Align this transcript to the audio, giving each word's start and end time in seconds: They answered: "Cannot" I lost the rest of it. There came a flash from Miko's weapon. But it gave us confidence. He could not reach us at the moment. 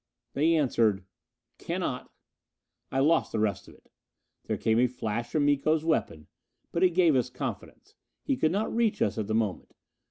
They 0.33 0.55
answered: 0.55 1.05
"Cannot" 1.59 2.11
I 2.91 2.99
lost 3.01 3.31
the 3.31 3.37
rest 3.37 3.67
of 3.67 3.75
it. 3.75 3.91
There 4.45 4.57
came 4.57 4.79
a 4.79 4.87
flash 4.87 5.29
from 5.29 5.45
Miko's 5.45 5.85
weapon. 5.85 6.25
But 6.71 6.81
it 6.83 6.95
gave 6.95 7.15
us 7.15 7.29
confidence. 7.29 7.93
He 8.23 8.35
could 8.35 8.51
not 8.51 8.75
reach 8.75 8.99
us 9.03 9.19
at 9.19 9.27
the 9.27 9.35
moment. 9.35 9.75